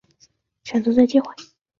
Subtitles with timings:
[0.63, 1.31] 选择的机会